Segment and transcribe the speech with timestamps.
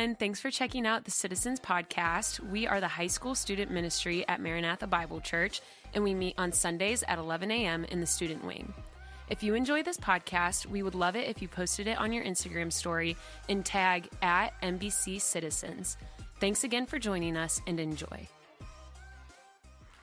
[0.00, 0.16] everyone.
[0.16, 2.40] Thanks for checking out the Citizens Podcast.
[2.50, 5.60] We are the high school student ministry at Maranatha Bible Church,
[5.92, 7.84] and we meet on Sundays at 11 a.m.
[7.84, 8.72] in the student wing.
[9.28, 12.24] If you enjoy this podcast, we would love it if you posted it on your
[12.24, 13.14] Instagram story
[13.50, 15.98] and tag at MBC Citizens.
[16.40, 18.26] Thanks again for joining us and enjoy.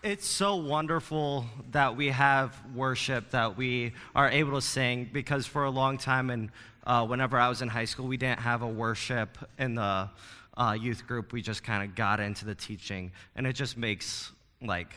[0.04, 5.64] It's so wonderful that we have worship, that we are able to sing, because for
[5.64, 6.52] a long time, and
[6.86, 10.08] uh, whenever I was in high school, we didn't have a worship in the
[10.56, 11.34] uh, youth group.
[11.34, 14.32] We just kind of got into the teaching, and it just makes
[14.62, 14.94] like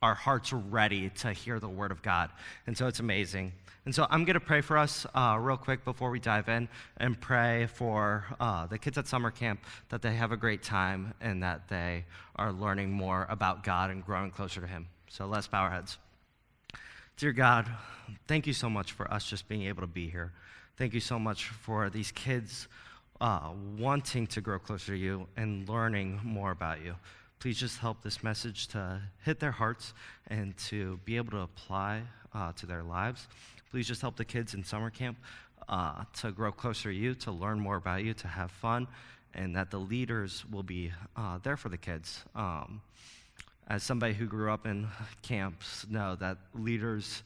[0.00, 2.30] our hearts ready to hear the word of God.
[2.66, 3.52] And so it's amazing.
[3.88, 6.68] And so I'm going to pray for us uh, real quick before we dive in
[6.98, 11.14] and pray for uh, the kids at summer camp that they have a great time
[11.22, 12.04] and that they
[12.36, 14.88] are learning more about God and growing closer to Him.
[15.08, 15.96] So let's bow our heads.
[17.16, 17.66] Dear God,
[18.26, 20.34] thank you so much for us just being able to be here.
[20.76, 22.68] Thank you so much for these kids
[23.22, 26.94] uh, wanting to grow closer to you and learning more about you.
[27.38, 29.94] Please just help this message to hit their hearts
[30.26, 32.02] and to be able to apply
[32.34, 33.26] uh, to their lives.
[33.70, 35.18] Please just help the kids in summer camp
[35.68, 38.86] uh, to grow closer to you, to learn more about you, to have fun,
[39.34, 42.24] and that the leaders will be uh, there for the kids.
[42.34, 42.80] Um,
[43.68, 44.88] as somebody who grew up in
[45.20, 47.22] camps, know that leaders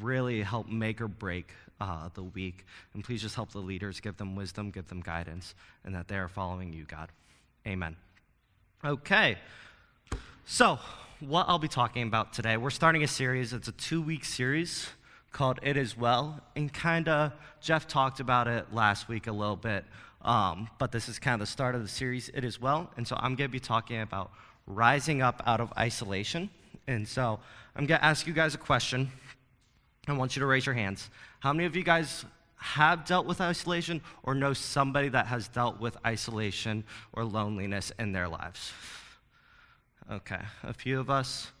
[0.00, 2.66] really help make or break uh, the week.
[2.92, 6.16] And please just help the leaders, give them wisdom, give them guidance, and that they
[6.16, 7.10] are following you, God.
[7.66, 7.96] Amen.
[8.84, 9.38] Okay.
[10.44, 10.78] So,
[11.20, 13.54] what I'll be talking about today, we're starting a series.
[13.54, 14.90] It's a two week series
[15.36, 16.40] called It Is Well.
[16.56, 19.84] And kind of, Jeff talked about it last week a little bit,
[20.22, 22.90] um, but this is kind of the start of the series, It Is Well.
[22.96, 24.30] And so I'm going to be talking about
[24.66, 26.48] rising up out of isolation.
[26.86, 27.38] And so
[27.76, 29.10] I'm going to ask you guys a question.
[30.08, 31.10] I want you to raise your hands.
[31.40, 32.24] How many of you guys
[32.56, 38.12] have dealt with isolation or know somebody that has dealt with isolation or loneliness in
[38.12, 38.72] their lives?
[40.10, 41.52] Okay, a few of us.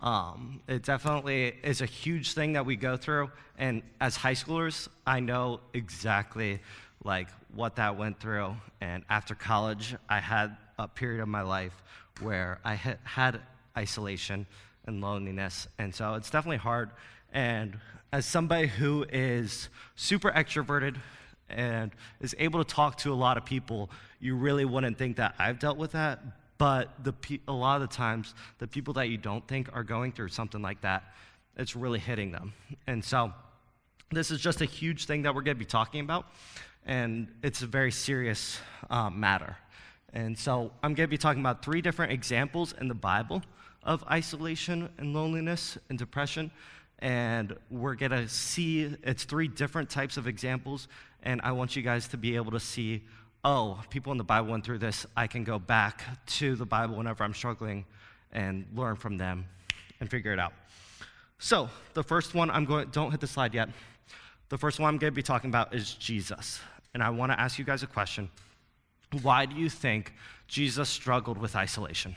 [0.00, 4.88] Um, it definitely is a huge thing that we go through, and as high schoolers,
[5.06, 6.60] I know exactly
[7.04, 8.54] like what that went through.
[8.80, 11.72] And after college, I had a period of my life
[12.20, 13.40] where I had
[13.76, 14.46] isolation
[14.86, 16.90] and loneliness, and so it's definitely hard.
[17.32, 17.78] And
[18.12, 20.96] as somebody who is super extroverted
[21.50, 25.34] and is able to talk to a lot of people, you really wouldn't think that
[25.38, 26.20] I've dealt with that,
[26.58, 27.14] but the,
[27.46, 30.60] a lot of the times, the people that you don't think are going through something
[30.60, 31.04] like that,
[31.56, 32.52] it's really hitting them.
[32.86, 33.32] And so,
[34.10, 36.26] this is just a huge thing that we're going to be talking about,
[36.86, 38.58] and it's a very serious
[38.90, 39.56] uh, matter.
[40.12, 43.42] And so, I'm going to be talking about three different examples in the Bible
[43.84, 46.50] of isolation and loneliness and depression.
[47.00, 50.88] And we're going to see it's three different types of examples,
[51.22, 53.04] and I want you guys to be able to see
[53.44, 55.06] oh, people in the Bible went through this.
[55.16, 57.84] I can go back to the Bible whenever I'm struggling
[58.32, 59.46] and learn from them
[60.00, 60.52] and figure it out.
[61.38, 63.68] So, the first one I'm going, don't hit the slide yet.
[64.48, 66.60] The first one I'm going to be talking about is Jesus.
[66.94, 68.28] And I want to ask you guys a question.
[69.22, 70.12] Why do you think
[70.48, 72.16] Jesus struggled with isolation?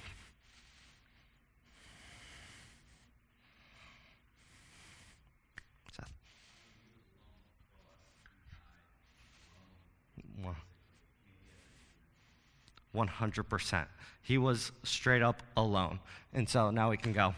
[12.95, 13.85] 100%.
[14.21, 15.99] He was straight up alone.
[16.33, 17.33] And so now we can go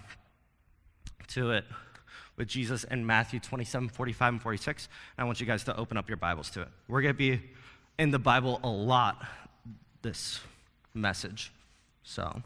[1.30, 1.66] to it
[2.36, 4.90] with Jesus in Matthew 27, 45, and 46.
[5.18, 6.68] And I want you guys to open up your Bibles to it.
[6.88, 7.42] We're going to be
[8.00, 9.26] in the Bible a lot
[10.02, 10.42] this
[10.94, 11.52] message.
[12.04, 12.42] So,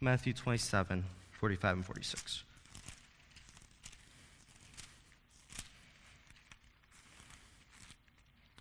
[0.00, 2.42] Matthew 27, 45, and 46.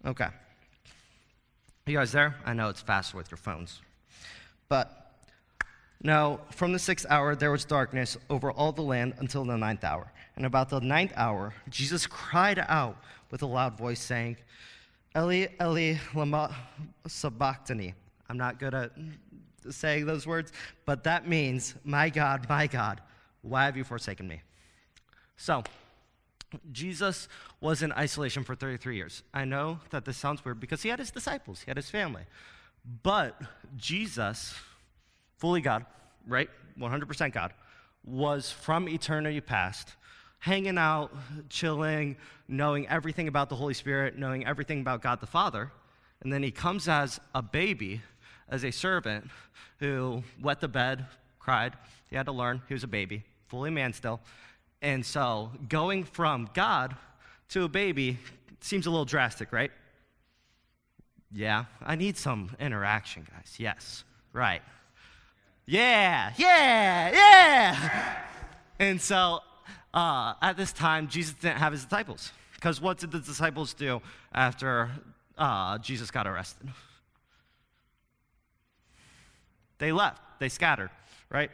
[0.05, 0.27] Okay.
[1.85, 2.35] You guys there?
[2.45, 3.81] I know it's faster with your phones.
[4.69, 5.11] But
[6.01, 9.83] now, from the sixth hour, there was darkness over all the land until the ninth
[9.83, 10.09] hour.
[10.37, 12.95] And about the ninth hour, Jesus cried out
[13.31, 14.37] with a loud voice, saying,
[15.17, 16.55] Eli, Eli, lama
[17.05, 17.93] sabachthani.
[18.29, 18.91] I'm not good at
[19.69, 20.53] saying those words,
[20.85, 23.01] but that means, My God, my God,
[23.41, 24.41] why have you forsaken me?
[25.35, 25.63] So,
[26.71, 27.27] Jesus
[27.61, 29.23] was in isolation for 33 years.
[29.33, 32.23] I know that this sounds weird because he had his disciples, he had his family.
[33.03, 33.41] But
[33.77, 34.55] Jesus,
[35.37, 35.85] fully God,
[36.27, 36.49] right?
[36.77, 37.53] 100% God,
[38.05, 39.93] was from eternity past,
[40.39, 41.15] hanging out,
[41.49, 42.17] chilling,
[42.47, 45.71] knowing everything about the Holy Spirit, knowing everything about God the Father.
[46.21, 48.01] And then he comes as a baby,
[48.49, 49.29] as a servant
[49.79, 51.05] who wet the bed,
[51.39, 51.73] cried.
[52.09, 52.61] He had to learn.
[52.67, 54.19] He was a baby, fully man still.
[54.83, 56.95] And so going from God
[57.49, 58.19] to a baby
[58.59, 59.71] seems a little drastic, right?
[61.31, 63.55] Yeah, I need some interaction, guys.
[63.57, 64.03] Yes,
[64.33, 64.61] right.
[65.65, 68.15] Yeah, yeah, yeah.
[68.77, 69.39] and so
[69.93, 72.33] uh, at this time, Jesus didn't have his disciples.
[72.55, 74.01] Because what did the disciples do
[74.33, 74.91] after
[75.37, 76.67] uh, Jesus got arrested?
[79.77, 80.89] They left, they scattered,
[81.29, 81.51] right?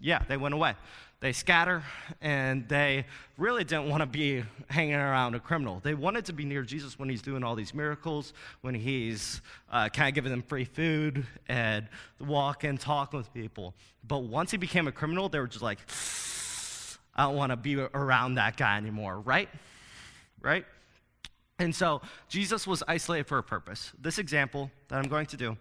[0.00, 0.74] Yeah, they went away.
[1.20, 1.82] They scatter,
[2.22, 3.04] and they
[3.36, 5.78] really didn't want to be hanging around a criminal.
[5.82, 8.32] They wanted to be near Jesus when he's doing all these miracles,
[8.62, 11.86] when he's uh, kind of giving them free food and
[12.20, 13.74] walk and talk with people.
[14.08, 15.80] But once he became a criminal, they were just like,
[17.14, 19.50] I don't want to be around that guy anymore, right?
[20.40, 20.64] Right?
[21.58, 22.00] And so
[22.30, 23.92] Jesus was isolated for a purpose.
[24.00, 25.58] This example that I'm going to do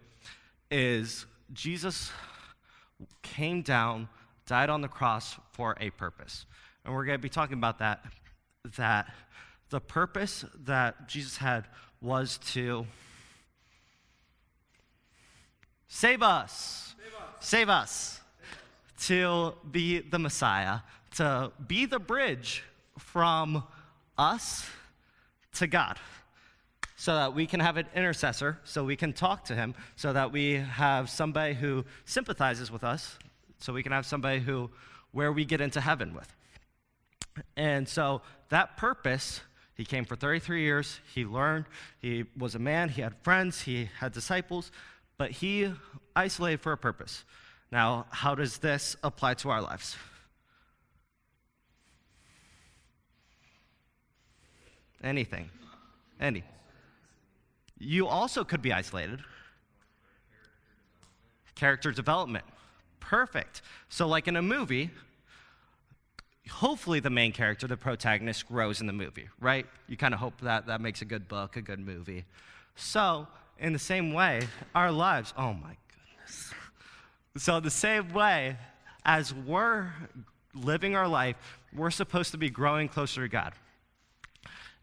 [0.72, 2.12] is Jesus
[3.22, 4.08] came down
[4.50, 6.48] died on the cross for a purpose.
[6.84, 8.04] And we're going to be talking about that,
[8.78, 9.14] that
[9.70, 11.68] the purpose that Jesus had
[12.02, 12.88] was to
[15.88, 18.20] save us, save us, save us.
[19.02, 20.80] to be the Messiah,
[21.18, 22.64] to be the bridge
[22.98, 23.64] from
[24.18, 24.68] us
[25.54, 26.00] to God
[26.96, 30.32] so that we can have an intercessor, so we can talk to him, so that
[30.32, 33.18] we have somebody who sympathizes with us,
[33.60, 34.70] so we can have somebody who,
[35.12, 36.34] where we get into heaven with.
[37.56, 39.42] And so that purpose,
[39.76, 41.00] he came for 33 years.
[41.14, 41.66] He learned.
[42.02, 42.90] He was a man.
[42.90, 43.62] He had friends.
[43.62, 44.72] He had disciples.
[45.18, 45.72] But he
[46.16, 47.24] isolated for a purpose.
[47.72, 49.96] Now, how does this apply to our lives?
[55.04, 55.50] Anything.
[56.20, 56.44] Any.
[57.78, 59.22] You also could be isolated.
[61.56, 62.46] Character development
[63.10, 63.64] perfect.
[63.90, 64.92] So, like in a movie,
[66.48, 69.66] hopefully the main character, the protagonist, grows in the movie, right?
[69.88, 72.26] You kind of hope that that makes a good book, a good movie.
[72.76, 73.28] So,
[73.58, 74.42] in the same way,
[74.76, 76.54] our lives, oh my goodness.
[77.38, 78.58] So, the same way
[79.04, 79.92] as we're
[80.54, 81.36] living our life,
[81.76, 83.54] we're supposed to be growing closer to God.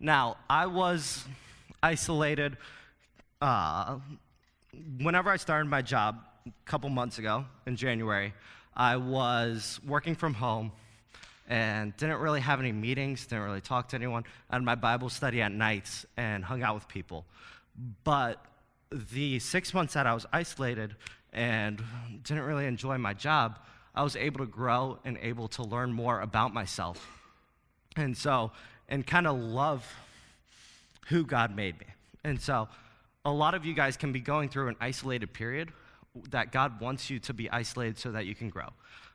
[0.01, 1.25] Now, I was
[1.81, 2.57] isolated
[3.41, 3.99] uh,
[5.01, 8.33] whenever I started my job a couple months ago in January,
[8.77, 10.71] I was working from home
[11.49, 14.25] and didn't really have any meetings, didn't really talk to anyone.
[14.51, 17.25] I had my Bible study at nights and hung out with people.
[18.05, 18.45] But
[18.91, 20.95] the six months that I was isolated
[21.33, 21.83] and
[22.23, 23.59] didn't really enjoy my job,
[23.95, 27.07] I was able to grow and able to learn more about myself.
[27.97, 28.53] And so,
[28.89, 29.85] and kind of love
[31.09, 31.87] who God made me.
[32.25, 32.69] And so,
[33.25, 35.73] a lot of you guys can be going through an isolated period
[36.31, 38.69] that God wants you to be isolated so that you can grow.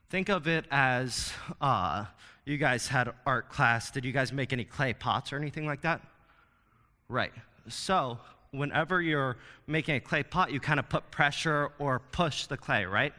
[0.09, 1.31] Think of it as
[1.61, 2.05] uh,
[2.45, 3.91] you guys had art class.
[3.91, 6.01] Did you guys make any clay pots or anything like that?
[7.07, 7.31] Right.
[7.69, 8.19] So,
[8.51, 9.37] whenever you're
[9.67, 13.13] making a clay pot, you kind of put pressure or push the clay, right?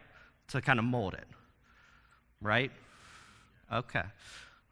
[0.48, 1.26] To kind of mold it.
[2.40, 2.72] Right?
[3.72, 4.02] Okay.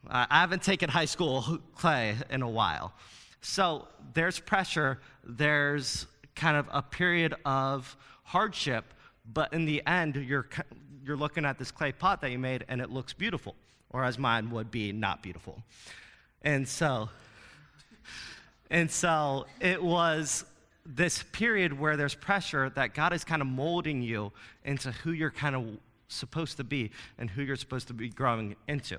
[0.09, 2.93] I haven't taken high school clay in a while.
[3.41, 8.85] So, there's pressure, there's kind of a period of hardship
[9.33, 10.49] but in the end, you're,
[11.05, 13.55] you're looking at this clay pot that you made and it looks beautiful,
[13.91, 15.63] or as mine would be, not beautiful.
[16.43, 17.09] And so,
[18.71, 20.45] and so it was
[20.87, 24.33] this period where there's pressure that God is kind of molding you
[24.65, 25.65] into who you're kind of
[26.09, 28.99] supposed to be and who you're supposed to be growing into.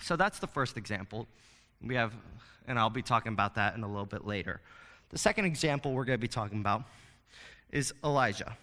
[0.00, 1.26] So that's the first example.
[1.80, 2.12] We have,
[2.66, 4.60] and I'll be talking about that in a little bit later.
[5.10, 6.84] The second example we're going to be talking about
[7.70, 8.56] is Elijah.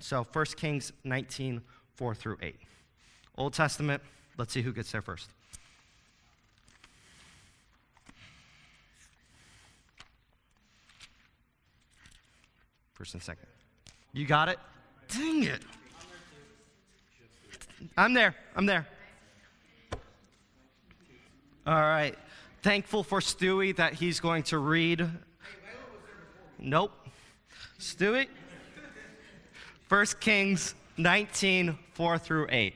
[0.00, 1.62] So 1 Kings 19,
[1.94, 2.56] 4 through 8.
[3.36, 4.02] Old Testament,
[4.36, 5.28] let's see who gets there first.
[12.94, 13.46] First and second.
[14.12, 14.58] You got it?
[15.08, 15.62] Dang it.
[17.96, 18.34] I'm there.
[18.54, 18.86] I'm there.
[21.66, 22.16] All right.
[22.62, 25.08] Thankful for Stewie that he's going to read.
[26.58, 26.92] Nope.
[27.80, 28.28] Stewie?
[29.92, 32.72] 1 Kings 19, 4 through 8.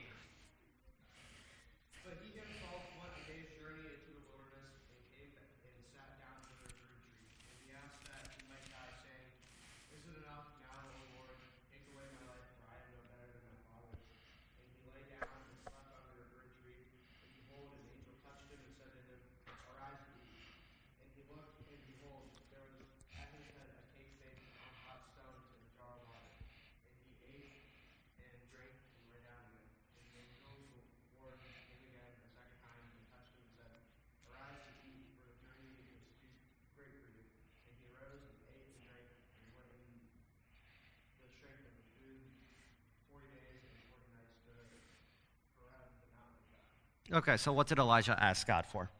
[47.16, 48.90] Okay, so what did Elijah ask God for?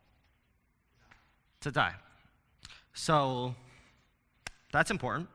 [1.61, 1.93] To die.
[2.95, 3.55] So
[4.73, 5.29] that's important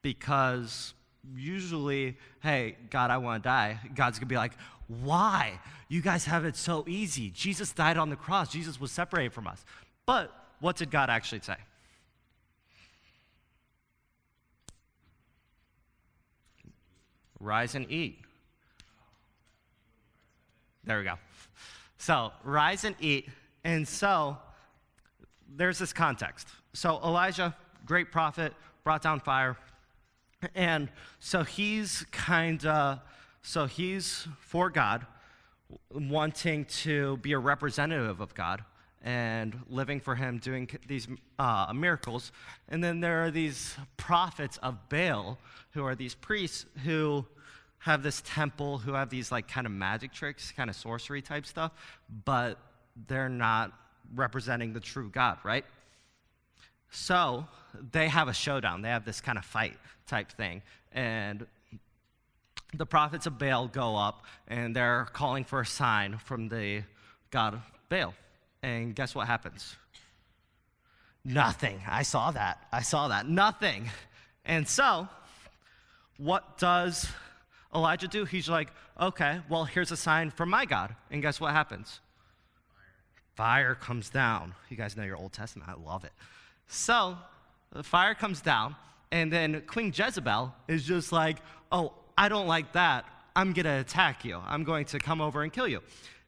[0.00, 0.94] because
[1.34, 3.80] usually, hey, God, I want to die.
[3.96, 4.52] God's going to be like,
[4.86, 5.58] why?
[5.88, 7.30] You guys have it so easy.
[7.30, 9.64] Jesus died on the cross, Jesus was separated from us.
[10.06, 11.56] But what did God actually say?
[17.40, 18.20] Rise and eat.
[20.84, 21.14] There we go.
[21.98, 23.28] So, rise and eat.
[23.64, 24.38] And so,
[25.56, 26.48] there's this context.
[26.72, 29.56] So, Elijah, great prophet, brought down fire.
[30.54, 30.88] And
[31.18, 33.00] so he's kind of,
[33.42, 35.04] so he's for God,
[35.90, 38.64] wanting to be a representative of God
[39.02, 42.32] and living for him, doing these uh, miracles.
[42.68, 45.38] And then there are these prophets of Baal,
[45.72, 47.26] who are these priests who
[47.80, 51.46] have this temple, who have these like kind of magic tricks, kind of sorcery type
[51.46, 51.72] stuff,
[52.24, 52.58] but
[53.06, 53.72] they're not
[54.14, 55.64] representing the true God, right?
[56.90, 57.46] So
[57.92, 58.82] they have a showdown.
[58.82, 60.62] They have this kind of fight type thing.
[60.92, 61.46] And
[62.74, 66.82] the prophets of Baal go up and they're calling for a sign from the
[67.30, 68.14] god of Baal.
[68.62, 69.76] And guess what happens?
[71.24, 71.80] Nothing.
[71.86, 72.66] I saw that.
[72.72, 73.28] I saw that.
[73.28, 73.90] Nothing.
[74.44, 75.08] And so,
[76.16, 77.06] what does
[77.74, 78.24] Elijah do?
[78.24, 78.68] He's like,
[79.00, 80.94] okay, well, here's a sign from my God.
[81.10, 82.00] And guess what happens?
[83.34, 84.54] Fire, comes down.
[84.68, 85.70] You guys know your Old Testament.
[85.70, 86.12] I love it.
[86.66, 87.16] So,
[87.72, 88.74] the fire comes down,
[89.12, 91.38] and then Queen Jezebel is just like,
[91.70, 93.04] oh, I don't like that.
[93.36, 94.40] I'm going to attack you.
[94.44, 95.82] I'm going to come over and kill you.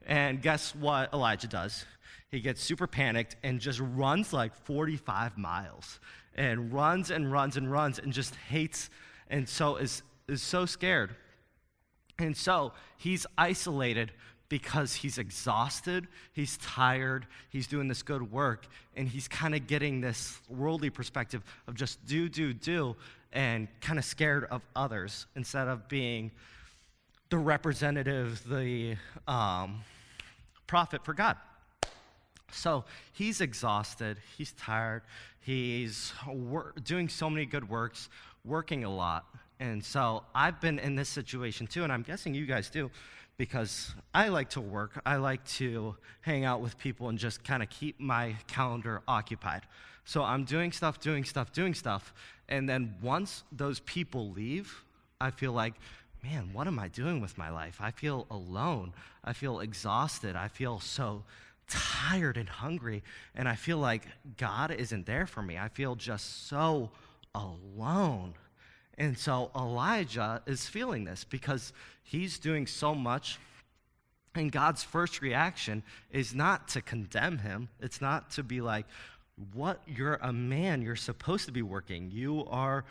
[0.06, 1.84] And guess what Elijah does?
[2.30, 5.98] He gets super panicked and just runs like 45 miles
[6.36, 8.88] and runs and runs and runs and just hates
[9.28, 11.16] and so is, is so scared.
[12.20, 14.12] And so he's isolated
[14.50, 20.00] because he's exhausted, he's tired, he's doing this good work, and he's kind of getting
[20.00, 22.94] this worldly perspective of just do, do, do,
[23.32, 26.30] and kind of scared of others instead of being
[27.30, 28.96] the representative, the
[29.28, 29.82] um,
[30.66, 31.36] prophet for God.
[32.52, 35.02] So he's exhausted, he's tired,
[35.40, 38.08] he's wor- doing so many good works,
[38.44, 39.24] working a lot.
[39.60, 42.90] And so I've been in this situation too, and I'm guessing you guys do
[43.36, 45.00] because I like to work.
[45.04, 49.62] I like to hang out with people and just kind of keep my calendar occupied.
[50.06, 52.14] So I'm doing stuff, doing stuff, doing stuff.
[52.48, 54.82] And then once those people leave,
[55.20, 55.74] I feel like,
[56.24, 57.78] man, what am I doing with my life?
[57.80, 58.94] I feel alone.
[59.22, 60.36] I feel exhausted.
[60.36, 61.22] I feel so
[61.68, 63.02] tired and hungry.
[63.34, 64.06] And I feel like
[64.38, 65.58] God isn't there for me.
[65.58, 66.90] I feel just so
[67.34, 68.34] alone.
[69.00, 73.38] And so Elijah is feeling this because he's doing so much.
[74.34, 78.84] And God's first reaction is not to condemn him, it's not to be like,
[79.54, 79.80] what?
[79.86, 80.82] You're a man.
[80.82, 82.10] You're supposed to be working.
[82.10, 82.84] You are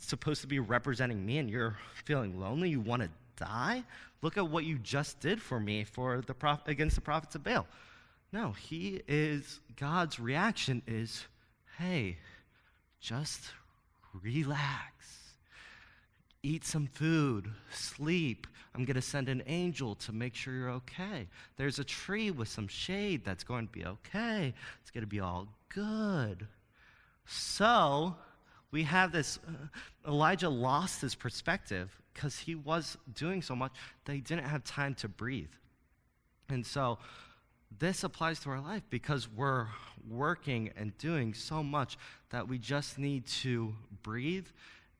[0.00, 2.70] supposed to be representing me, and you're feeling lonely.
[2.70, 3.84] You want to die?
[4.20, 7.44] Look at what you just did for me for the prof- against the prophets of
[7.44, 7.68] Baal.
[8.32, 11.24] No, he is, God's reaction is,
[11.78, 12.18] hey,
[13.00, 13.52] just
[14.24, 15.21] relax
[16.42, 18.46] eat some food, sleep.
[18.74, 21.28] I'm going to send an angel to make sure you're okay.
[21.56, 24.52] There's a tree with some shade that's going to be okay.
[24.80, 26.48] It's going to be all good.
[27.26, 28.16] So,
[28.72, 33.72] we have this uh, Elijah lost his perspective because he was doing so much
[34.06, 35.52] that he didn't have time to breathe.
[36.48, 36.98] And so,
[37.78, 39.68] this applies to our life because we're
[40.10, 41.96] working and doing so much
[42.30, 44.46] that we just need to breathe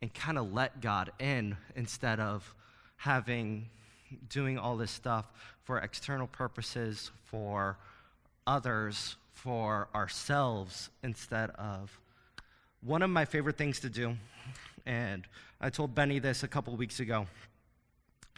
[0.02, 2.54] and kind of let God in instead of
[2.96, 3.70] having
[4.28, 5.24] doing all this stuff
[5.62, 7.78] for external purposes, for
[8.46, 11.98] others, for ourselves, instead of
[12.84, 14.16] one of my favorite things to do,
[14.84, 15.24] and
[15.60, 17.26] I told Benny this a couple weeks ago.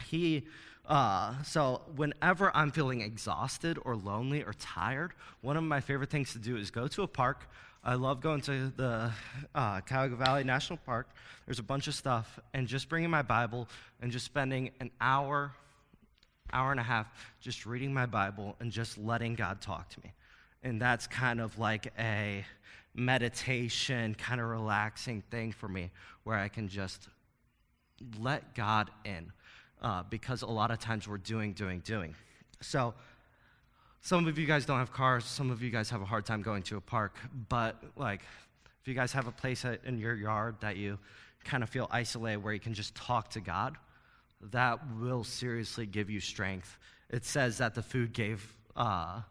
[0.05, 0.43] He,
[0.87, 6.31] uh, so whenever I'm feeling exhausted or lonely or tired, one of my favorite things
[6.33, 7.49] to do is go to a park,
[7.87, 9.11] I love going to the
[9.53, 11.07] uh, Cuyahoga Valley National Park.
[11.45, 13.69] There's a bunch of stuff, and just bringing my Bible
[14.01, 15.53] and just spending an hour,
[16.51, 17.05] hour and a half,
[17.39, 20.13] just reading my Bible and just letting God talk to me.
[20.63, 22.43] And that's kind of like a
[22.95, 25.91] meditation, kind of relaxing thing for me
[26.23, 27.07] where I can just
[28.19, 29.31] let God in.
[29.79, 32.15] Uh, because a lot of times we're doing, doing, doing.
[32.61, 32.95] So,
[34.05, 35.25] some of you guys don't have cars.
[35.25, 37.17] Some of you guys have a hard time going to a park.
[37.49, 38.21] But, like,
[38.79, 40.99] if you guys have a place in your yard that you
[41.43, 43.77] kind of feel isolated where you can just talk to God,
[44.51, 46.77] that will seriously give you strength.
[47.09, 49.21] It says that the food gave uh,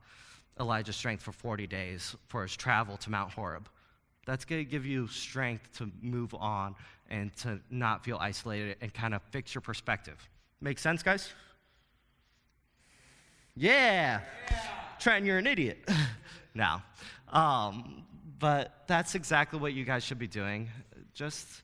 [0.59, 3.69] Elijah strength for 40 days for his travel to Mount Horeb.
[4.27, 6.75] That's going to give you strength to move on
[7.11, 10.17] and to not feel isolated and kind of fix your perspective.
[10.61, 11.33] Make sense, guys?
[13.57, 14.21] Yeah.
[14.51, 14.57] yeah.
[14.99, 15.79] Trent, you're an idiot.
[16.55, 16.83] no.
[17.29, 18.05] Um,
[18.39, 20.69] but that's exactly what you guys should be doing.
[21.15, 21.63] Just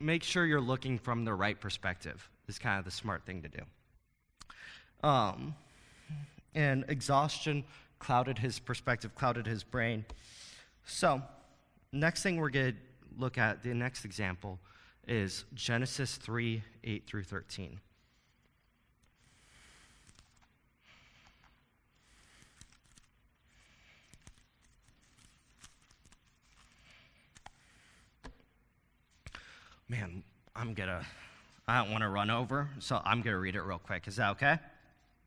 [0.00, 3.48] make sure you're looking from the right perspective, is kind of the smart thing to
[3.48, 3.62] do.
[5.06, 5.54] Um,
[6.54, 7.64] and exhaustion
[7.98, 10.04] clouded his perspective, clouded his brain.
[10.84, 11.22] So,
[11.92, 12.78] next thing we're going to
[13.18, 14.58] look at, the next example,
[15.06, 17.80] is Genesis 3 8 through 13.
[29.88, 30.22] man,
[30.56, 31.04] I'm going to,
[31.66, 34.06] I don't want to run over, so I'm going to read it real quick.
[34.08, 34.58] Is that okay?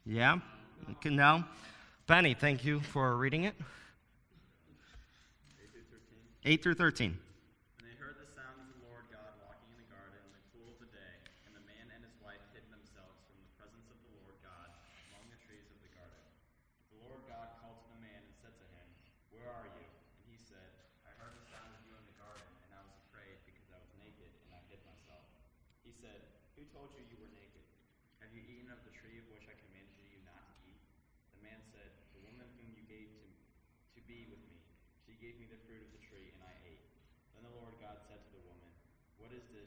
[0.05, 0.39] Yeah?
[1.05, 1.43] No?
[2.07, 3.55] Benny, thank you for reading it.
[5.53, 6.53] 8 through 13.
[6.53, 7.17] 8 through 13.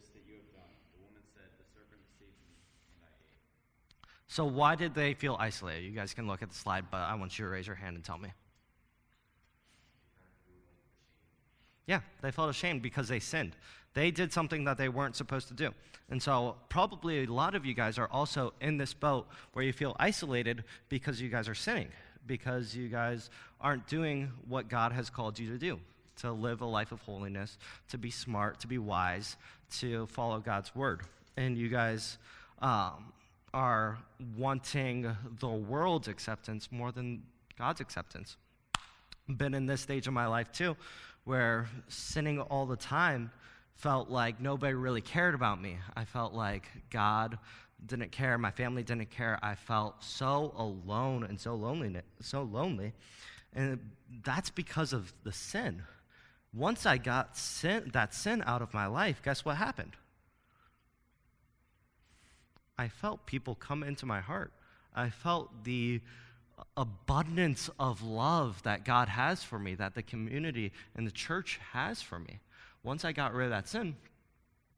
[0.01, 0.73] This that you have done?
[0.97, 2.57] The woman said, The serpent deceived me,
[2.97, 3.37] and I ate.
[4.29, 5.85] So, why did they feel isolated?
[5.85, 7.97] You guys can look at the slide, but I want you to raise your hand
[7.97, 8.31] and tell me.
[11.87, 13.57] Yeah, they felt ashamed because they sinned.
[13.95, 15.71] They did something that they weren't supposed to do.
[16.09, 19.73] And so, probably a lot of you guys are also in this boat where you
[19.73, 21.89] feel isolated because you guys are sinning,
[22.27, 25.81] because you guys aren't doing what God has called you to do
[26.17, 29.37] to live a life of holiness, to be smart, to be wise,
[29.79, 31.03] to follow God's word.
[31.37, 32.19] And you guys
[32.61, 33.13] um,
[33.55, 33.99] are
[34.37, 37.23] wanting the world's acceptance more than
[37.59, 38.37] God's acceptance.
[39.29, 40.77] Been in this stage of my life too,
[41.25, 43.31] where sinning all the time
[43.75, 45.79] felt like nobody really cared about me.
[45.97, 47.39] I felt like God
[47.87, 49.39] didn't care, my family didn't care.
[49.43, 52.93] I felt so alone and so lonely, so lonely.
[53.55, 53.79] And
[54.23, 55.83] that's because of the sin.
[56.53, 59.93] Once I got sin, that sin out of my life, guess what happened?
[62.77, 64.53] I felt people come into my heart.
[64.95, 66.01] I felt the
[66.77, 72.03] abundance of love that God has for me, that the community and the church has
[72.03, 72.41] for me.
[72.83, 73.97] Once I got rid of that sin,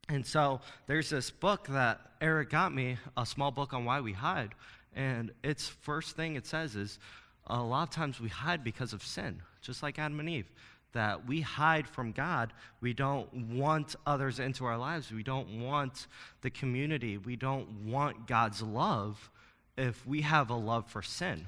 [0.09, 4.11] and so there's this book that Eric got me, a small book on why we
[4.13, 4.53] hide.
[4.95, 6.99] And its first thing it says is
[7.47, 10.51] a lot of times we hide because of sin, just like Adam and Eve.
[10.93, 12.53] That we hide from God.
[12.81, 15.11] We don't want others into our lives.
[15.11, 16.07] We don't want
[16.41, 17.17] the community.
[17.17, 19.31] We don't want God's love
[19.77, 21.47] if we have a love for sin.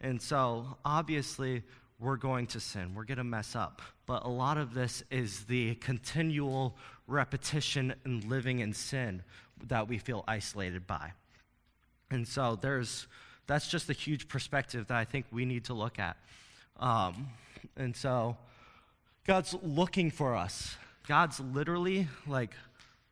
[0.00, 1.62] And so, obviously,
[1.98, 2.94] we're going to sin.
[2.94, 3.82] We're going to mess up.
[4.06, 6.76] But a lot of this is the continual
[7.06, 9.22] repetition and living in sin
[9.66, 11.12] that we feel isolated by.
[12.10, 13.06] And so there's
[13.46, 16.16] that's just a huge perspective that I think we need to look at.
[16.78, 17.28] Um,
[17.76, 18.36] and so
[19.28, 20.78] God's looking for us.
[21.06, 22.54] God's literally like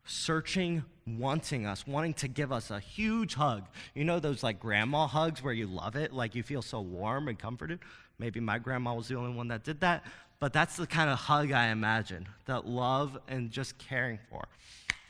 [0.03, 3.67] searching, wanting us, wanting to give us a huge hug.
[3.93, 7.27] You know those like grandma hugs where you love it, like you feel so warm
[7.27, 7.81] and comforted?
[8.17, 10.05] Maybe my grandma was the only one that did that,
[10.39, 14.43] but that's the kind of hug I imagine that love and just caring for.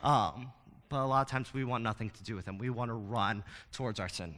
[0.04, 0.52] Um,
[0.89, 2.58] but a lot of times we want nothing to do with them.
[2.58, 4.36] We want to run towards our sin.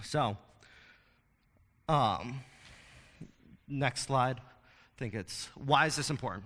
[0.00, 0.36] So,
[1.88, 2.38] um,
[3.66, 4.40] next slide.
[4.96, 6.44] Think it's why is this important?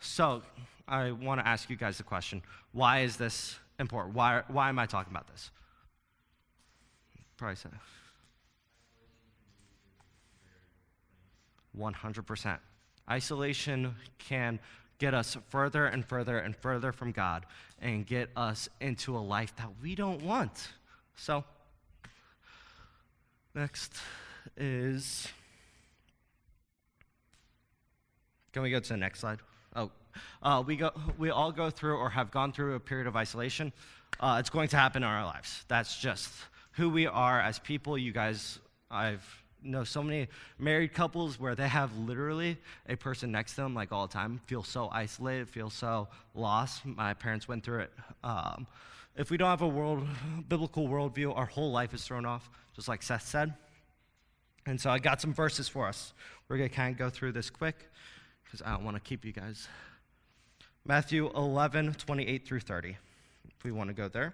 [0.00, 0.42] So,
[0.86, 4.14] I want to ask you guys the question why is this important?
[4.14, 5.50] Why, why am I talking about this?
[7.36, 7.72] Probably said
[11.78, 12.58] 100%.
[13.10, 14.58] Isolation can
[14.98, 17.46] get us further and further and further from God
[17.80, 20.68] and get us into a life that we don't want.
[21.16, 21.44] So,
[23.54, 23.94] next
[24.56, 25.28] is.
[28.58, 29.38] Can we go to the next slide?
[29.76, 29.88] Oh,
[30.42, 33.72] uh, we, go, we all go through or have gone through a period of isolation.
[34.18, 35.64] Uh, it's going to happen in our lives.
[35.68, 36.28] That's just
[36.72, 37.96] who we are as people.
[37.96, 38.58] You guys,
[38.90, 39.24] I've
[39.62, 40.26] know so many
[40.58, 44.40] married couples where they have literally a person next to them like all the time,
[44.46, 46.84] feel so isolated, feel so lost.
[46.84, 47.92] My parents went through it.
[48.24, 48.66] Um,
[49.16, 50.04] if we don't have a world,
[50.48, 53.54] biblical worldview, our whole life is thrown off, just like Seth said.
[54.66, 56.12] And so I got some verses for us.
[56.48, 57.88] We're going to kind of go through this quick
[58.50, 59.68] because I don't want to keep you guys.
[60.86, 62.96] Matthew 11, 28 through 30,
[63.56, 64.32] if we want to go there.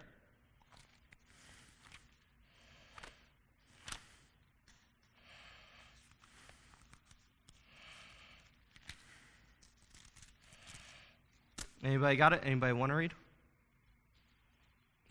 [11.83, 12.41] Anybody got it?
[12.45, 13.13] Anybody want to read?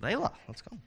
[0.02, 0.78] Layla, let's go.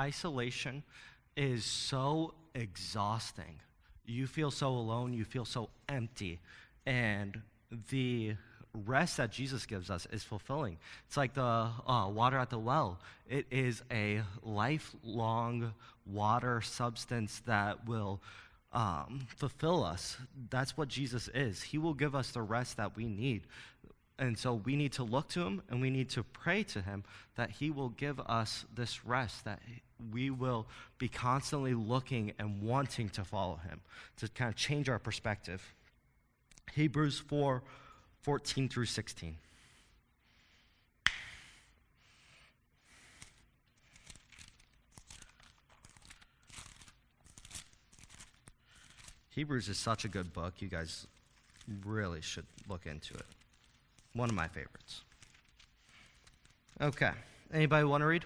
[0.00, 0.82] Isolation
[1.36, 3.60] is so exhausting.
[4.06, 6.40] You feel so alone, you feel so empty.
[6.86, 7.40] And
[7.90, 8.34] the
[8.86, 10.78] rest that Jesus gives us is fulfilling.
[11.06, 15.72] It's like the uh, water at the well, it is a lifelong
[16.06, 18.20] water substance that will
[18.72, 20.16] um, fulfill us.
[20.50, 21.62] That's what Jesus is.
[21.62, 23.42] He will give us the rest that we need.
[24.18, 27.04] And so we need to look to him and we need to pray to him
[27.36, 29.60] that he will give us this rest, that
[30.12, 30.66] we will
[30.98, 33.80] be constantly looking and wanting to follow him,
[34.18, 35.74] to kind of change our perspective.
[36.72, 37.62] Hebrews 4
[38.22, 39.36] 14 through 16.
[49.34, 50.54] Hebrews is such a good book.
[50.60, 51.06] You guys
[51.84, 53.26] really should look into it.
[54.12, 55.02] One of my favorites.
[56.80, 57.10] Okay.
[57.52, 58.24] Anybody want to read?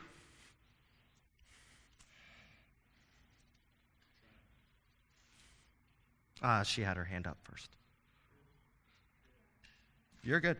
[6.43, 7.71] Uh, she had her hand up first.
[10.23, 10.57] You're good.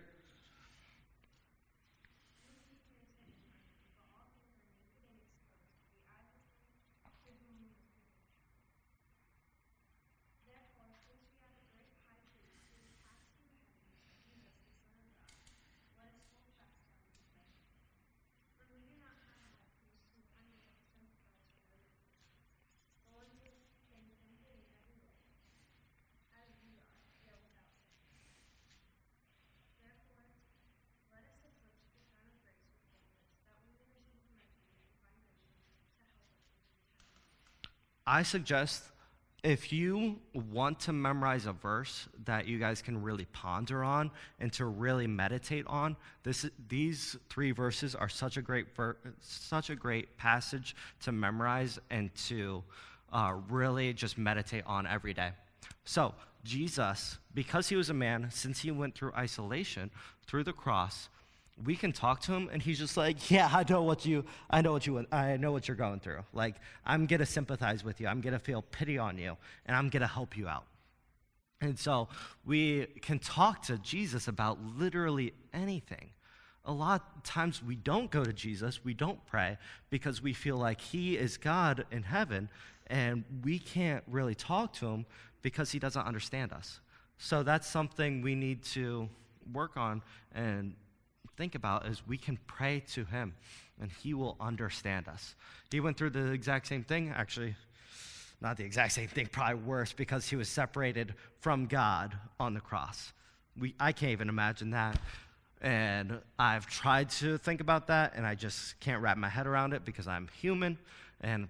[38.09, 38.85] I suggest
[39.45, 44.51] if you want to memorize a verse that you guys can really ponder on and
[44.55, 49.77] to really meditate on, this, these three verses are such a great, ver, such a
[49.77, 52.65] great passage to memorize and to
[53.13, 55.31] uh, really just meditate on every day.
[55.85, 59.91] So, Jesus, because he was a man, since he went through isolation
[60.27, 61.11] through the cross,
[61.65, 64.61] we can talk to him and he's just like yeah i know what you i
[64.61, 66.21] know what you i know what you're going through.
[66.33, 68.07] Like i'm gonna sympathize with you.
[68.07, 70.67] I'm gonna feel pity on you and i'm gonna help you out.
[71.61, 72.09] And so
[72.45, 76.11] we can talk to jesus about literally anything.
[76.65, 79.59] A lot of times we don't go to jesus we don't pray
[79.91, 82.49] because we feel like he is god in heaven
[82.89, 85.07] and we can't really talk to him
[85.43, 86.81] because he doesn't understand us.
[87.19, 89.09] So that's something we need to
[89.53, 90.75] work on and
[91.39, 93.33] think about is we can pray to him
[93.81, 95.37] and he will understand us.
[95.71, 97.55] He went through the exact same thing, actually,
[98.41, 102.61] not the exact same thing, probably worse, because he was separated from God on the
[102.61, 103.13] cross.
[103.59, 105.01] We, I can't even imagine that.
[105.61, 109.73] And I've tried to think about that, and I just can't wrap my head around
[109.75, 110.77] it because I'm human.
[111.21, 111.49] And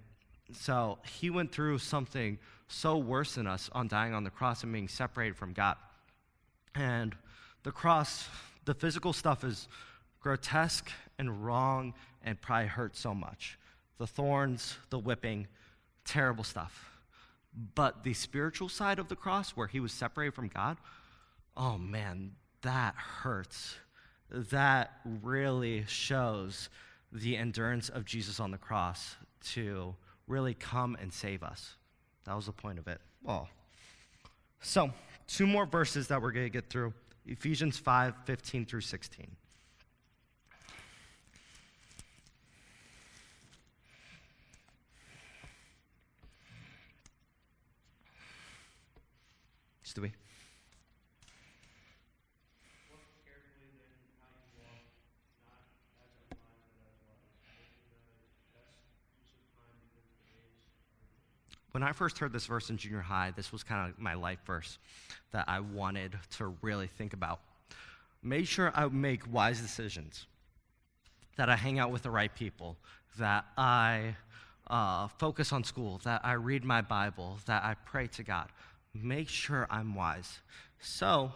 [0.53, 4.73] so he went through something so worse than us on dying on the cross and
[4.73, 5.77] being separated from God.
[6.75, 7.15] And
[7.65, 8.29] the cross
[8.69, 9.67] the physical stuff is
[10.21, 13.59] grotesque and wrong and probably hurts so much.
[13.97, 15.47] The thorns, the whipping,
[16.05, 16.91] terrible stuff.
[17.75, 20.77] But the spiritual side of the cross, where he was separated from God,
[21.57, 23.77] oh man, that hurts.
[24.31, 26.69] That really shows
[27.11, 29.17] the endurance of Jesus on the cross
[29.55, 29.95] to
[30.27, 31.77] really come and save us.
[32.27, 33.01] That was the point of it.
[33.23, 33.49] Well,
[34.61, 34.91] so
[35.27, 36.93] two more verses that we're going to get through.
[37.29, 39.37] Ephesians 5 15 through 16.
[49.85, 50.13] Stewie.
[61.79, 64.41] When I first heard this verse in junior high, this was kind of my life
[64.45, 64.79] verse
[65.31, 67.39] that I wanted to really think about.
[68.21, 70.27] Make sure I make wise decisions,
[71.37, 72.77] that I hang out with the right people,
[73.21, 74.17] that I
[74.67, 78.49] uh, focus on school, that I read my Bible, that I pray to God.
[78.93, 80.41] Make sure I'm wise.
[80.81, 81.31] So,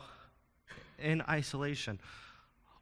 [0.98, 2.00] in isolation,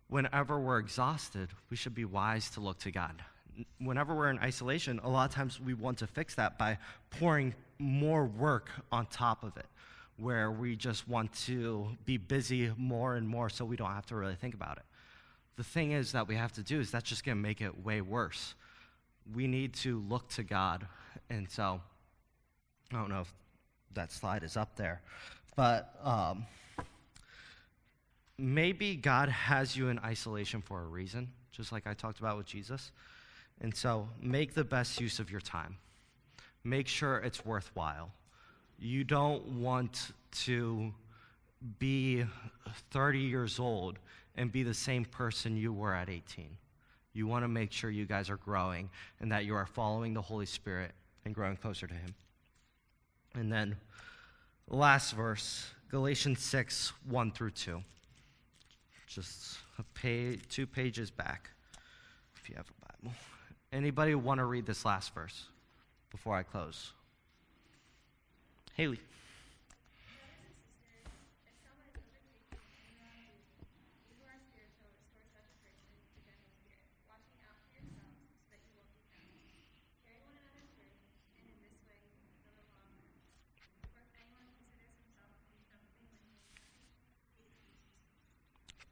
[0.08, 3.22] whenever we're exhausted, we should be wise to look to God.
[3.78, 6.78] Whenever we're in isolation, a lot of times we want to fix that by
[7.10, 9.66] pouring more work on top of it,
[10.16, 14.16] where we just want to be busy more and more so we don't have to
[14.16, 14.84] really think about it.
[15.56, 17.84] The thing is that we have to do is that's just going to make it
[17.84, 18.54] way worse.
[19.34, 20.86] We need to look to God.
[21.28, 21.80] And so,
[22.92, 23.32] I don't know if
[23.94, 25.02] that slide is up there,
[25.56, 26.46] but um,
[28.38, 32.46] maybe God has you in isolation for a reason, just like I talked about with
[32.46, 32.90] Jesus.
[33.60, 35.76] And so make the best use of your time.
[36.64, 38.10] Make sure it's worthwhile.
[38.78, 40.12] You don't want
[40.44, 40.92] to
[41.78, 42.24] be
[42.90, 43.98] 30 years old
[44.36, 46.56] and be the same person you were at 18.
[47.12, 48.88] You want to make sure you guys are growing
[49.20, 50.92] and that you are following the Holy Spirit
[51.24, 52.14] and growing closer to Him.
[53.34, 53.76] And then,
[54.68, 57.82] last verse, Galatians 6 1 through 2
[59.10, 61.50] just a page, two pages back,
[62.36, 63.16] if you have a Bible.
[63.72, 65.44] Anybody want to read this last verse
[66.10, 66.92] before I close?
[68.74, 68.98] Haley.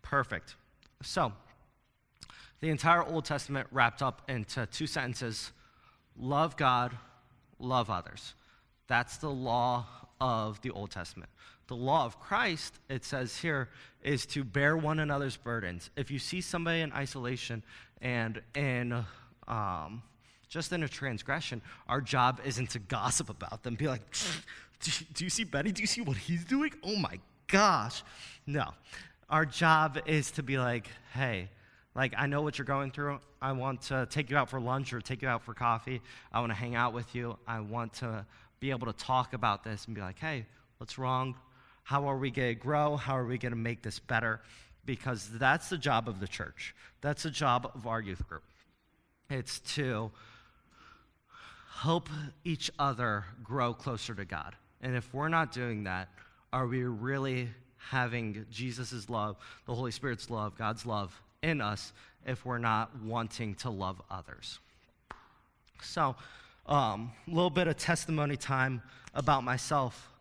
[0.03, 0.55] Perfect.
[1.03, 1.33] So,
[2.61, 5.53] the entire Old Testament wrapped up into two sentences
[6.16, 6.97] love God,
[7.59, 8.35] love others.
[8.88, 9.87] That's the law
[10.21, 11.31] of the Old Testament.
[11.68, 13.68] The law of Christ, it says here,
[14.03, 15.90] is to bear one another's burdens.
[15.97, 17.62] If you see somebody in isolation
[18.01, 19.05] and in
[19.47, 20.03] um,
[20.49, 24.01] just in a transgression, our job isn't to gossip about them, be like,
[24.81, 25.71] do you, do you see Betty?
[25.71, 26.73] Do you see what he's doing?
[26.83, 28.03] Oh my gosh.
[28.47, 28.73] No
[29.31, 31.49] our job is to be like, hey,
[31.98, 33.18] like, I know what you're going through.
[33.42, 36.00] I want to take you out for lunch or take you out for coffee.
[36.32, 37.37] I want to hang out with you.
[37.44, 38.24] I want to
[38.61, 41.34] be able to talk about this and be like, hey, what's wrong?
[41.82, 42.94] How are we going to grow?
[42.94, 44.40] How are we going to make this better?
[44.87, 46.72] Because that's the job of the church.
[47.00, 48.44] That's the job of our youth group.
[49.28, 50.12] It's to
[51.80, 52.08] help
[52.44, 54.54] each other grow closer to God.
[54.82, 56.11] And if we're not doing that,
[56.52, 61.92] are we really having Jesus' love, the Holy Spirit's love, God's love in us
[62.27, 64.59] if we're not wanting to love others.
[65.83, 66.16] So,
[66.66, 68.83] a um, little bit of testimony time
[69.14, 70.12] about myself.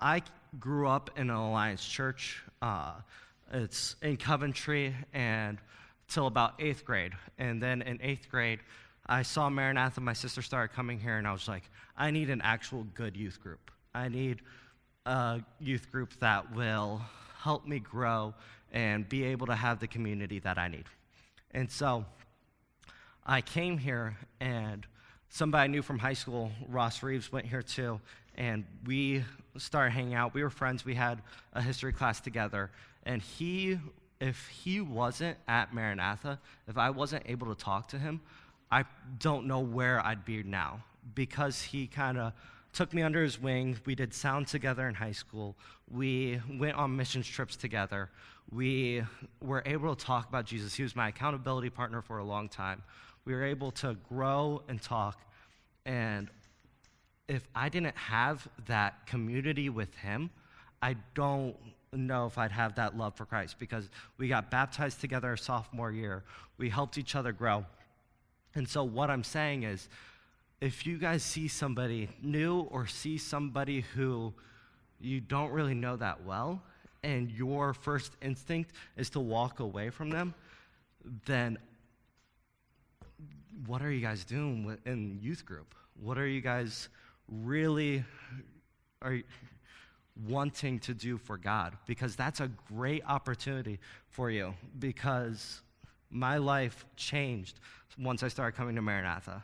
[0.00, 0.22] I
[0.58, 2.42] grew up in an Alliance church.
[2.62, 2.94] Uh,
[3.52, 5.58] it's in Coventry and
[6.08, 7.12] till about eighth grade.
[7.38, 8.60] And then in eighth grade,
[9.06, 10.00] I saw Maranatha.
[10.00, 11.64] My sister started coming here, and I was like,
[11.96, 13.70] I need an actual good youth group.
[13.94, 14.40] I need
[15.04, 17.02] a youth group that will
[17.42, 18.34] help me grow
[18.72, 20.84] and be able to have the community that I need.
[21.52, 22.04] And so
[23.26, 24.86] I came here, and
[25.28, 28.00] somebody I knew from high school, Ross Reeves, went here too,
[28.36, 29.24] and we
[29.56, 30.34] started hanging out.
[30.34, 30.84] We were friends.
[30.84, 31.20] We had
[31.52, 32.70] a history class together,
[33.04, 33.78] and he,
[34.20, 38.20] if he wasn't at Maranatha, if I wasn't able to talk to him,
[38.70, 38.84] I
[39.18, 42.32] don't know where I'd be now because he kind of
[42.72, 43.78] took me under his wing.
[43.84, 45.56] We did sound together in high school.
[45.90, 48.10] We went on missions trips together.
[48.52, 49.02] We
[49.40, 50.74] were able to talk about Jesus.
[50.74, 52.82] He was my accountability partner for a long time.
[53.24, 55.18] We were able to grow and talk.
[55.84, 56.28] And
[57.28, 60.30] if I didn't have that community with him,
[60.82, 61.56] I don't
[61.92, 65.92] know if I'd have that love for Christ because we got baptized together our sophomore
[65.92, 66.24] year.
[66.58, 67.64] We helped each other grow.
[68.54, 69.88] And so, what I'm saying is,
[70.60, 74.32] if you guys see somebody new or see somebody who
[75.00, 76.62] you don't really know that well,
[77.02, 80.34] and your first instinct is to walk away from them,
[81.24, 81.58] then
[83.66, 85.74] what are you guys doing in youth group?
[85.98, 86.90] What are you guys
[87.28, 88.04] really
[89.00, 89.20] are
[90.28, 91.74] wanting to do for God?
[91.86, 93.78] Because that's a great opportunity
[94.10, 94.54] for you.
[94.78, 95.62] Because
[96.10, 97.60] my life changed
[97.98, 99.42] once I started coming to Maranatha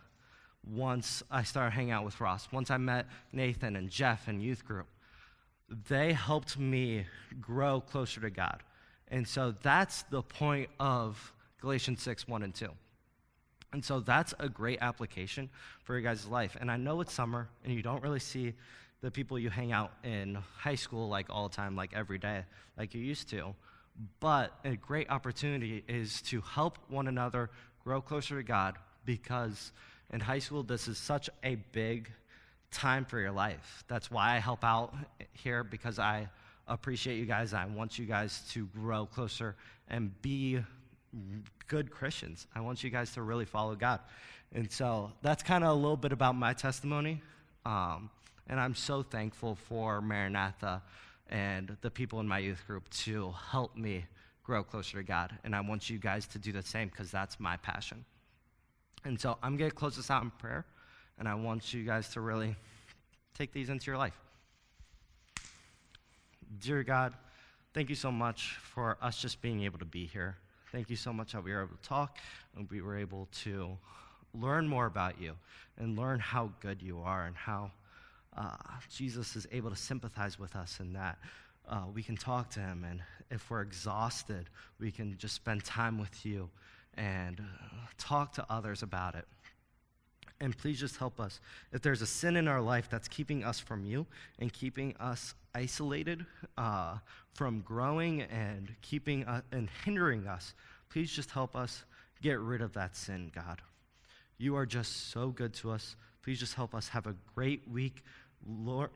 [0.72, 4.64] once I started hanging out with Ross, once I met Nathan and Jeff in youth
[4.64, 4.86] group,
[5.88, 7.06] they helped me
[7.40, 8.62] grow closer to God.
[9.08, 12.68] And so that's the point of Galatians 6 1 and 2.
[13.72, 15.50] And so that's a great application
[15.84, 16.56] for your guys' life.
[16.60, 18.54] And I know it's summer and you don't really see
[19.02, 22.44] the people you hang out in high school like all the time, like every day,
[22.78, 23.54] like you used to.
[24.20, 27.50] But a great opportunity is to help one another
[27.82, 29.72] grow closer to God because
[30.12, 32.10] in high school, this is such a big
[32.70, 33.84] time for your life.
[33.88, 34.94] That's why I help out
[35.32, 36.28] here because I
[36.68, 37.54] appreciate you guys.
[37.54, 39.56] I want you guys to grow closer
[39.88, 40.60] and be
[41.68, 42.46] good Christians.
[42.54, 44.00] I want you guys to really follow God.
[44.52, 47.22] And so that's kind of a little bit about my testimony.
[47.64, 48.10] Um,
[48.48, 50.82] and I'm so thankful for Maranatha
[51.28, 54.04] and the people in my youth group to help me
[54.44, 55.36] grow closer to God.
[55.42, 58.04] And I want you guys to do the same because that's my passion.
[59.06, 60.66] And so I'm going to close this out in prayer.
[61.16, 62.56] And I want you guys to really
[63.38, 64.18] take these into your life.
[66.58, 67.14] Dear God,
[67.72, 70.36] thank you so much for us just being able to be here.
[70.72, 72.18] Thank you so much that we were able to talk
[72.56, 73.78] and we were able to
[74.34, 75.34] learn more about you
[75.78, 77.70] and learn how good you are and how
[78.36, 78.56] uh,
[78.92, 81.16] Jesus is able to sympathize with us in that
[81.68, 82.84] uh, we can talk to him.
[82.88, 86.50] And if we're exhausted, we can just spend time with you
[86.96, 89.26] and uh, talk to others about it.
[90.40, 91.40] And please just help us.
[91.72, 94.06] If there's a sin in our life that's keeping us from you
[94.38, 96.26] and keeping us isolated
[96.58, 96.98] uh,
[97.32, 100.52] from growing and keeping uh, and hindering us,
[100.90, 101.84] please just help us
[102.20, 103.62] get rid of that sin, God.
[104.36, 105.96] You are just so good to us.
[106.22, 108.02] Please just help us have a great week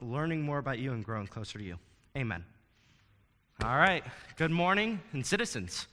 [0.01, 1.79] learning more about you and growing closer to you.
[2.17, 2.45] Amen.
[3.65, 4.05] All right.
[4.37, 5.87] Good morning and citizens.